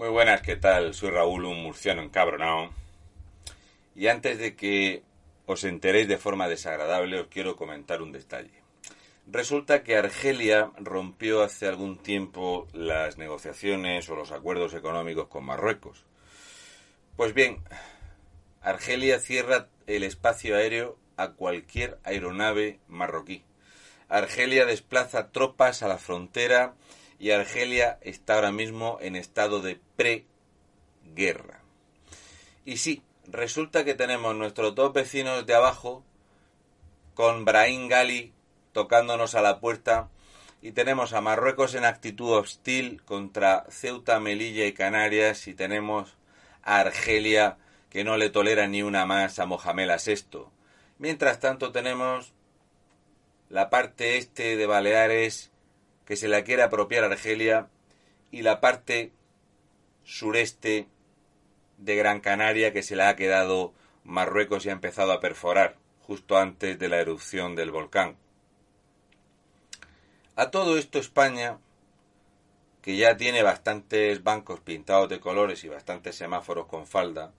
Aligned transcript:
Muy 0.00 0.08
buenas, 0.08 0.40
¿qué 0.40 0.56
tal? 0.56 0.94
Soy 0.94 1.10
Raúl, 1.10 1.44
un 1.44 1.62
murciano 1.62 2.00
encabronado. 2.00 2.70
Y 3.94 4.06
antes 4.06 4.38
de 4.38 4.56
que 4.56 5.02
os 5.44 5.62
enteréis 5.62 6.08
de 6.08 6.16
forma 6.16 6.48
desagradable, 6.48 7.20
os 7.20 7.26
quiero 7.26 7.54
comentar 7.54 8.00
un 8.00 8.10
detalle. 8.10 8.62
Resulta 9.26 9.82
que 9.82 9.98
Argelia 9.98 10.70
rompió 10.78 11.42
hace 11.42 11.66
algún 11.68 11.98
tiempo 11.98 12.66
las 12.72 13.18
negociaciones 13.18 14.08
o 14.08 14.16
los 14.16 14.32
acuerdos 14.32 14.72
económicos 14.72 15.28
con 15.28 15.44
Marruecos. 15.44 16.06
Pues 17.14 17.34
bien, 17.34 17.62
Argelia 18.62 19.20
cierra 19.20 19.68
el 19.86 20.02
espacio 20.02 20.56
aéreo 20.56 20.96
a 21.18 21.32
cualquier 21.32 21.98
aeronave 22.04 22.80
marroquí. 22.88 23.44
Argelia 24.08 24.64
desplaza 24.64 25.30
tropas 25.30 25.82
a 25.82 25.88
la 25.88 25.98
frontera 25.98 26.74
y 27.20 27.32
Argelia 27.32 27.98
está 28.00 28.34
ahora 28.34 28.50
mismo 28.50 28.96
en 29.02 29.14
estado 29.14 29.60
de 29.60 29.78
pre-guerra. 29.94 31.60
Y 32.64 32.78
sí, 32.78 33.02
resulta 33.26 33.84
que 33.84 33.94
tenemos 33.94 34.34
nuestros 34.34 34.74
dos 34.74 34.94
vecinos 34.94 35.44
de 35.44 35.54
abajo 35.54 36.02
con 37.14 37.44
Brahim 37.44 37.88
Gali 37.88 38.32
tocándonos 38.72 39.34
a 39.34 39.42
la 39.42 39.60
puerta 39.60 40.08
y 40.62 40.72
tenemos 40.72 41.12
a 41.12 41.20
Marruecos 41.20 41.74
en 41.74 41.84
actitud 41.84 42.32
hostil 42.32 43.02
contra 43.02 43.66
Ceuta, 43.68 44.18
Melilla 44.18 44.64
y 44.64 44.72
Canarias 44.72 45.46
y 45.46 45.52
tenemos 45.52 46.16
a 46.62 46.80
Argelia 46.80 47.58
que 47.90 48.02
no 48.02 48.16
le 48.16 48.30
tolera 48.30 48.66
ni 48.66 48.82
una 48.82 49.04
más 49.04 49.38
a 49.38 49.44
Mohamed 49.44 49.90
VI. 50.02 50.46
Mientras 50.96 51.38
tanto 51.38 51.70
tenemos 51.70 52.32
la 53.50 53.68
parte 53.68 54.16
este 54.16 54.56
de 54.56 54.66
Baleares 54.66 55.49
que 56.10 56.16
se 56.16 56.26
la 56.26 56.42
quiere 56.42 56.64
apropiar 56.64 57.04
Argelia 57.04 57.68
y 58.32 58.42
la 58.42 58.60
parte 58.60 59.12
sureste 60.02 60.88
de 61.78 61.94
Gran 61.94 62.18
Canaria 62.18 62.72
que 62.72 62.82
se 62.82 62.96
la 62.96 63.10
ha 63.10 63.14
quedado 63.14 63.72
Marruecos 64.02 64.66
y 64.66 64.70
ha 64.70 64.72
empezado 64.72 65.12
a 65.12 65.20
perforar 65.20 65.76
justo 66.02 66.36
antes 66.36 66.80
de 66.80 66.88
la 66.88 66.98
erupción 66.98 67.54
del 67.54 67.70
volcán. 67.70 68.16
A 70.34 70.50
todo 70.50 70.76
esto 70.78 70.98
España, 70.98 71.58
que 72.82 72.96
ya 72.96 73.16
tiene 73.16 73.44
bastantes 73.44 74.24
bancos 74.24 74.58
pintados 74.58 75.08
de 75.08 75.20
colores 75.20 75.62
y 75.62 75.68
bastantes 75.68 76.16
semáforos 76.16 76.66
con 76.66 76.88
falda, 76.88 77.32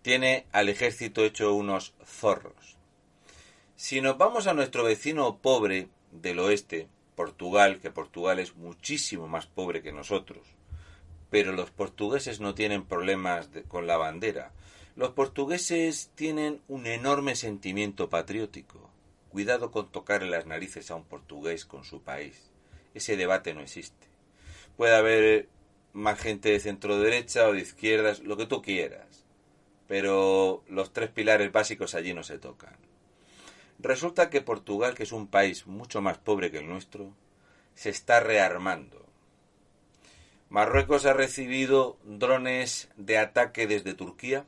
tiene 0.00 0.46
al 0.50 0.70
ejército 0.70 1.26
hecho 1.26 1.52
unos 1.52 1.92
zorros. 2.06 2.78
Si 3.76 4.00
nos 4.00 4.16
vamos 4.16 4.46
a 4.46 4.54
nuestro 4.54 4.82
vecino 4.82 5.36
pobre 5.42 5.88
del 6.10 6.38
oeste, 6.38 6.88
Portugal, 7.14 7.80
que 7.80 7.90
Portugal 7.90 8.38
es 8.38 8.56
muchísimo 8.56 9.28
más 9.28 9.46
pobre 9.46 9.82
que 9.82 9.92
nosotros. 9.92 10.46
Pero 11.30 11.52
los 11.52 11.70
portugueses 11.70 12.40
no 12.40 12.54
tienen 12.54 12.84
problemas 12.84 13.48
con 13.68 13.86
la 13.86 13.96
bandera. 13.96 14.52
Los 14.96 15.10
portugueses 15.10 16.10
tienen 16.14 16.60
un 16.68 16.86
enorme 16.86 17.34
sentimiento 17.34 18.08
patriótico. 18.08 18.90
Cuidado 19.30 19.72
con 19.72 19.90
tocarle 19.90 20.30
las 20.30 20.46
narices 20.46 20.90
a 20.90 20.94
un 20.94 21.04
portugués 21.04 21.64
con 21.64 21.84
su 21.84 22.02
país. 22.02 22.52
Ese 22.94 23.16
debate 23.16 23.54
no 23.54 23.60
existe. 23.60 24.06
Puede 24.76 24.94
haber 24.94 25.48
más 25.92 26.20
gente 26.20 26.50
de 26.50 26.60
centro 26.60 26.98
derecha 26.98 27.48
o 27.48 27.52
de 27.52 27.60
izquierdas, 27.60 28.20
lo 28.20 28.36
que 28.36 28.46
tú 28.46 28.62
quieras. 28.62 29.24
Pero 29.88 30.62
los 30.68 30.92
tres 30.92 31.10
pilares 31.10 31.50
básicos 31.50 31.94
allí 31.94 32.14
no 32.14 32.22
se 32.22 32.38
tocan. 32.38 32.76
Resulta 33.78 34.30
que 34.30 34.40
Portugal, 34.40 34.94
que 34.94 35.02
es 35.02 35.12
un 35.12 35.26
país 35.26 35.66
mucho 35.66 36.00
más 36.00 36.18
pobre 36.18 36.50
que 36.50 36.58
el 36.58 36.68
nuestro, 36.68 37.12
se 37.74 37.90
está 37.90 38.20
rearmando. 38.20 39.04
Marruecos 40.48 41.04
ha 41.06 41.12
recibido 41.12 41.96
drones 42.04 42.88
de 42.96 43.18
ataque 43.18 43.66
desde 43.66 43.94
Turquía. 43.94 44.46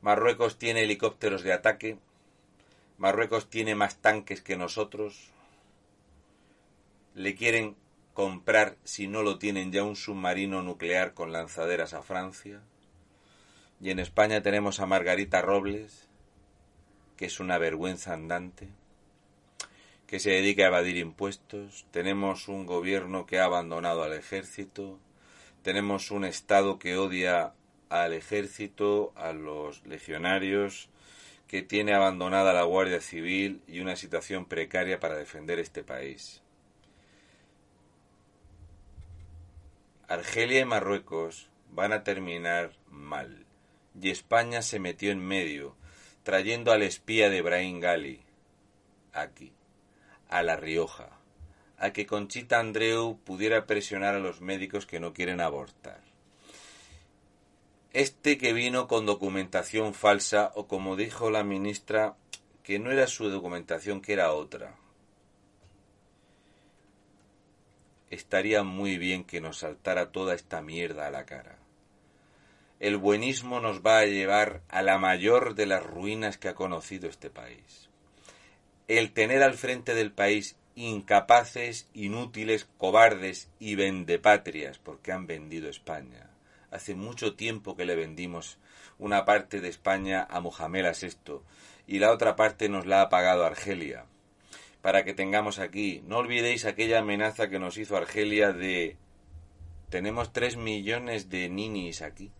Marruecos 0.00 0.58
tiene 0.58 0.82
helicópteros 0.82 1.42
de 1.42 1.52
ataque. 1.52 1.98
Marruecos 2.98 3.48
tiene 3.48 3.74
más 3.74 3.96
tanques 3.98 4.42
que 4.42 4.56
nosotros. 4.56 5.30
Le 7.14 7.36
quieren 7.36 7.76
comprar, 8.14 8.76
si 8.84 9.06
no 9.06 9.22
lo 9.22 9.38
tienen 9.38 9.70
ya, 9.70 9.84
un 9.84 9.96
submarino 9.96 10.62
nuclear 10.62 11.14
con 11.14 11.32
lanzaderas 11.32 11.94
a 11.94 12.02
Francia. 12.02 12.60
Y 13.80 13.90
en 13.90 13.98
España 13.98 14.42
tenemos 14.42 14.80
a 14.80 14.86
Margarita 14.86 15.42
Robles, 15.42 16.08
que 17.16 17.26
es 17.26 17.40
una 17.40 17.58
vergüenza 17.58 18.12
andante, 18.12 18.68
que 20.06 20.20
se 20.20 20.30
dedica 20.30 20.64
a 20.64 20.68
evadir 20.68 20.96
impuestos, 20.96 21.86
tenemos 21.90 22.48
un 22.48 22.66
gobierno 22.66 23.26
que 23.26 23.38
ha 23.38 23.44
abandonado 23.44 24.02
al 24.02 24.12
ejército, 24.12 24.98
tenemos 25.62 26.10
un 26.10 26.24
Estado 26.24 26.78
que 26.78 26.96
odia 26.96 27.54
al 27.88 28.12
ejército, 28.12 29.12
a 29.16 29.32
los 29.32 29.84
legionarios, 29.86 30.88
que 31.48 31.62
tiene 31.62 31.94
abandonada 31.94 32.52
la 32.52 32.64
Guardia 32.64 33.00
Civil 33.00 33.62
y 33.68 33.80
una 33.80 33.96
situación 33.96 34.46
precaria 34.46 34.98
para 34.98 35.16
defender 35.16 35.58
este 35.58 35.84
país. 35.84 36.42
Argelia 40.08 40.60
y 40.60 40.64
Marruecos 40.64 41.48
van 41.70 41.92
a 41.92 42.04
terminar 42.04 42.72
mal, 42.90 43.46
y 44.00 44.10
España 44.10 44.62
se 44.62 44.78
metió 44.78 45.10
en 45.10 45.20
medio, 45.20 45.76
trayendo 46.24 46.72
al 46.72 46.82
espía 46.82 47.28
de 47.28 47.42
Brahim 47.42 47.80
Gali 47.80 48.20
aquí, 49.12 49.52
a 50.28 50.42
La 50.42 50.56
Rioja, 50.56 51.10
a 51.78 51.92
que 51.92 52.06
Conchita 52.06 52.58
Andreu 52.58 53.18
pudiera 53.24 53.66
presionar 53.66 54.14
a 54.14 54.18
los 54.18 54.40
médicos 54.40 54.86
que 54.86 55.00
no 55.00 55.12
quieren 55.12 55.40
abortar. 55.40 56.00
Este 57.92 58.38
que 58.38 58.52
vino 58.52 58.88
con 58.88 59.06
documentación 59.06 59.94
falsa, 59.94 60.50
o 60.56 60.66
como 60.66 60.96
dijo 60.96 61.30
la 61.30 61.44
ministra, 61.44 62.16
que 62.64 62.78
no 62.78 62.90
era 62.90 63.06
su 63.06 63.28
documentación, 63.28 64.00
que 64.00 64.14
era 64.14 64.32
otra. 64.32 64.74
Estaría 68.10 68.64
muy 68.64 68.96
bien 68.96 69.24
que 69.24 69.40
nos 69.40 69.58
saltara 69.58 70.10
toda 70.10 70.34
esta 70.34 70.62
mierda 70.62 71.06
a 71.06 71.10
la 71.10 71.26
cara 71.26 71.63
el 72.84 72.98
buenismo 72.98 73.60
nos 73.60 73.80
va 73.80 74.00
a 74.00 74.04
llevar 74.04 74.60
a 74.68 74.82
la 74.82 74.98
mayor 74.98 75.54
de 75.54 75.64
las 75.64 75.82
ruinas 75.82 76.36
que 76.36 76.50
ha 76.50 76.54
conocido 76.54 77.08
este 77.08 77.30
país. 77.30 77.88
El 78.88 79.14
tener 79.14 79.42
al 79.42 79.54
frente 79.54 79.94
del 79.94 80.12
país 80.12 80.58
incapaces, 80.74 81.88
inútiles, 81.94 82.68
cobardes 82.76 83.48
y 83.58 83.74
vendepatrias 83.74 84.76
porque 84.76 85.12
han 85.12 85.26
vendido 85.26 85.70
España. 85.70 86.28
Hace 86.70 86.94
mucho 86.94 87.36
tiempo 87.36 87.74
que 87.74 87.86
le 87.86 87.96
vendimos 87.96 88.58
una 88.98 89.24
parte 89.24 89.62
de 89.62 89.70
España 89.70 90.26
a 90.28 90.40
Mohamed 90.40 90.84
VI 90.94 91.40
y 91.86 92.00
la 92.00 92.12
otra 92.12 92.36
parte 92.36 92.68
nos 92.68 92.84
la 92.84 93.00
ha 93.00 93.08
pagado 93.08 93.46
Argelia. 93.46 94.04
Para 94.82 95.04
que 95.04 95.14
tengamos 95.14 95.58
aquí, 95.58 96.02
no 96.06 96.18
olvidéis 96.18 96.66
aquella 96.66 96.98
amenaza 96.98 97.48
que 97.48 97.58
nos 97.58 97.78
hizo 97.78 97.96
Argelia 97.96 98.52
de 98.52 98.98
tenemos 99.88 100.34
tres 100.34 100.58
millones 100.58 101.30
de 101.30 101.48
ninis 101.48 102.02
aquí. 102.02 102.30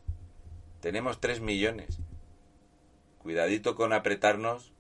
Tenemos 0.85 1.19
tres 1.19 1.41
millones. 1.41 1.99
Cuidadito 3.17 3.75
con 3.75 3.95
apretarnos, 3.95 4.75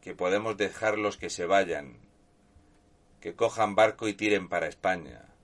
que 0.00 0.14
podemos 0.14 0.56
dejarlos 0.56 1.16
que 1.16 1.30
se 1.30 1.46
vayan, 1.46 1.98
que 3.20 3.34
cojan 3.34 3.74
barco 3.74 4.06
y 4.06 4.14
tiren 4.14 4.48
para 4.48 4.68
España. 4.68 5.34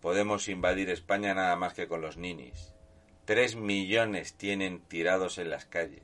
Podemos 0.00 0.48
invadir 0.48 0.90
España 0.90 1.32
nada 1.32 1.54
más 1.54 1.74
que 1.74 1.86
con 1.86 2.00
los 2.00 2.16
ninis. 2.16 2.74
Tres 3.24 3.54
millones 3.54 4.34
tienen 4.34 4.80
tirados 4.80 5.38
en 5.38 5.50
las 5.50 5.64
calles. 5.64 6.02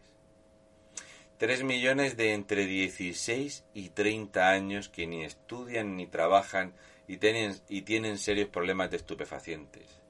Tres 1.36 1.64
millones 1.64 2.16
de 2.16 2.34
entre 2.34 2.66
16 2.66 3.64
y 3.74 3.88
30 3.88 4.50
años 4.50 4.88
que 4.88 5.08
ni 5.08 5.24
estudian 5.24 5.96
ni 5.96 6.06
trabajan 6.06 6.74
y 7.08 7.16
tienen, 7.16 7.56
y 7.68 7.82
tienen 7.82 8.18
serios 8.18 8.50
problemas 8.50 8.92
de 8.92 8.98
estupefacientes. 8.98 10.00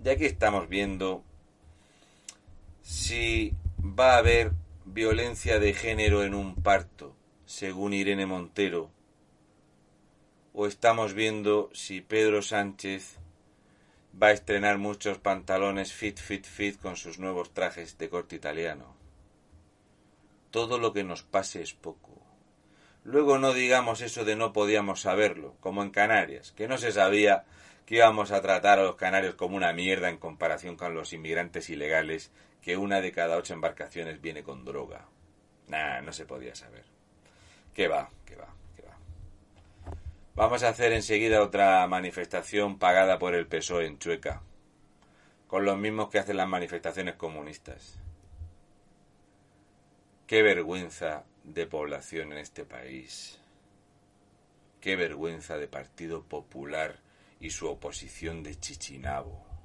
Ya 0.00 0.16
que 0.16 0.24
estamos 0.24 0.70
viendo 0.70 1.22
si 2.86 3.52
va 3.80 4.14
a 4.14 4.18
haber 4.18 4.52
violencia 4.84 5.58
de 5.58 5.74
género 5.74 6.22
en 6.22 6.34
un 6.34 6.54
parto, 6.54 7.16
según 7.44 7.92
Irene 7.92 8.26
Montero, 8.26 8.92
o 10.52 10.68
estamos 10.68 11.12
viendo 11.12 11.68
si 11.72 12.00
Pedro 12.00 12.42
Sánchez 12.42 13.18
va 14.22 14.28
a 14.28 14.32
estrenar 14.32 14.78
muchos 14.78 15.18
pantalones 15.18 15.92
fit, 15.92 16.20
fit, 16.20 16.46
fit 16.46 16.80
con 16.80 16.94
sus 16.94 17.18
nuevos 17.18 17.52
trajes 17.52 17.98
de 17.98 18.08
corte 18.08 18.36
italiano. 18.36 18.94
Todo 20.52 20.78
lo 20.78 20.92
que 20.92 21.02
nos 21.02 21.24
pase 21.24 21.62
es 21.62 21.74
poco. 21.74 22.22
Luego 23.02 23.38
no 23.38 23.52
digamos 23.52 24.00
eso 24.00 24.24
de 24.24 24.36
no 24.36 24.52
podíamos 24.52 25.00
saberlo, 25.00 25.56
como 25.58 25.82
en 25.82 25.90
Canarias, 25.90 26.52
que 26.52 26.68
no 26.68 26.78
se 26.78 26.92
sabía 26.92 27.46
que 27.84 27.96
íbamos 27.96 28.30
a 28.30 28.42
tratar 28.42 28.78
a 28.78 28.84
los 28.84 28.96
canarios 28.96 29.34
como 29.34 29.56
una 29.56 29.72
mierda 29.72 30.08
en 30.08 30.18
comparación 30.18 30.76
con 30.76 30.94
los 30.94 31.12
inmigrantes 31.12 31.68
ilegales 31.68 32.32
que 32.66 32.76
una 32.76 33.00
de 33.00 33.12
cada 33.12 33.36
ocho 33.36 33.54
embarcaciones 33.54 34.20
viene 34.20 34.42
con 34.42 34.64
droga. 34.64 35.06
Nah, 35.68 36.00
no 36.00 36.12
se 36.12 36.26
podía 36.26 36.52
saber. 36.56 36.84
¿Qué 37.72 37.86
va? 37.86 38.10
¿Qué 38.24 38.34
va? 38.34 38.48
¿Qué 38.74 38.82
va? 38.82 38.98
Vamos 40.34 40.64
a 40.64 40.70
hacer 40.70 40.92
enseguida 40.92 41.44
otra 41.44 41.86
manifestación 41.86 42.80
pagada 42.80 43.20
por 43.20 43.36
el 43.36 43.46
PSOE 43.46 43.86
en 43.86 44.00
Chueca. 44.00 44.42
con 45.46 45.64
los 45.64 45.78
mismos 45.78 46.08
que 46.10 46.18
hacen 46.18 46.38
las 46.38 46.48
manifestaciones 46.48 47.14
comunistas. 47.14 48.00
Qué 50.26 50.42
vergüenza 50.42 51.22
de 51.44 51.68
población 51.68 52.32
en 52.32 52.38
este 52.38 52.64
país. 52.64 53.38
Qué 54.80 54.96
vergüenza 54.96 55.56
de 55.56 55.68
Partido 55.68 56.24
Popular 56.24 56.98
y 57.38 57.50
su 57.50 57.68
oposición 57.68 58.42
de 58.42 58.58
Chichinabo. 58.58 59.55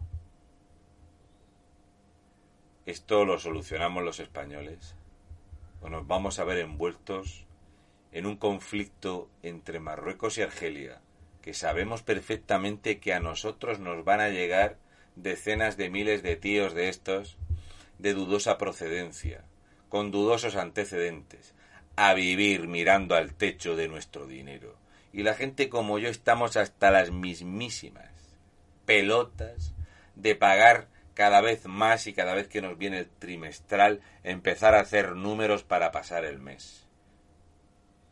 ¿Esto 2.91 3.23
lo 3.23 3.39
solucionamos 3.39 4.03
los 4.03 4.19
españoles? 4.19 4.95
¿O 5.81 5.88
nos 5.88 6.05
vamos 6.07 6.39
a 6.39 6.43
ver 6.43 6.57
envueltos 6.57 7.45
en 8.11 8.25
un 8.25 8.35
conflicto 8.35 9.29
entre 9.43 9.79
Marruecos 9.79 10.38
y 10.38 10.41
Argelia, 10.41 10.99
que 11.41 11.53
sabemos 11.53 12.03
perfectamente 12.03 12.99
que 12.99 13.13
a 13.13 13.21
nosotros 13.21 13.79
nos 13.79 14.03
van 14.03 14.19
a 14.19 14.27
llegar 14.27 14.75
decenas 15.15 15.77
de 15.77 15.89
miles 15.89 16.21
de 16.21 16.35
tíos 16.35 16.73
de 16.73 16.89
estos 16.89 17.38
de 17.97 18.13
dudosa 18.13 18.57
procedencia, 18.57 19.45
con 19.88 20.11
dudosos 20.11 20.57
antecedentes, 20.57 21.53
a 21.95 22.13
vivir 22.13 22.67
mirando 22.67 23.15
al 23.15 23.33
techo 23.35 23.77
de 23.77 23.88
nuestro 23.88 24.27
dinero. 24.27 24.75
Y 25.13 25.23
la 25.23 25.35
gente 25.35 25.69
como 25.69 25.97
yo 25.97 26.09
estamos 26.09 26.57
hasta 26.57 26.91
las 26.91 27.09
mismísimas 27.09 28.11
pelotas 28.85 29.73
de 30.17 30.35
pagar 30.35 30.90
cada 31.13 31.42
vez 31.42 31.66
más 31.66 32.08
y 32.08 32.13
cada 32.13 32.34
vez 32.34 32.48
que 32.48 32.62
nos 32.62 32.78
viene 32.78 33.00
el 33.00 33.10
trimestral 33.10 34.02
empezar 34.24 34.75
a 34.75 34.81
hacer 34.81 35.16
números 35.16 35.63
para 35.63 35.92
pasar 35.92 36.25
el 36.25 36.40
mes. 36.40 36.88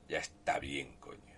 Ya 0.08 0.20
está 0.20 0.60
bien, 0.60 0.96
coño. 1.00 1.29